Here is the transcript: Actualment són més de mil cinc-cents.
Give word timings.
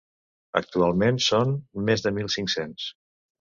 Actualment 0.59 1.19
són 1.25 1.53
més 1.91 2.05
de 2.07 2.13
mil 2.17 2.33
cinc-cents. 2.39 2.89